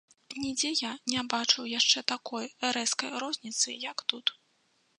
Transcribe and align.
Нідзе 0.43 0.69
я 0.83 0.93
не 1.13 1.21
бачыў 1.33 1.67
яшчэ 1.79 2.03
такой 2.13 2.49
рэзкай 2.77 3.15
розніцы, 3.25 3.77
як 3.89 3.97
тут. 4.13 4.25